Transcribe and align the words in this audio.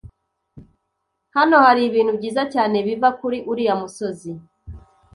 Hano 1.35 1.55
haribintu 1.65 2.11
byiza 2.17 2.43
cyane 2.53 2.75
biva 2.87 3.09
kuri 3.19 3.37
uriya 3.51 3.75
musozi. 3.81 4.31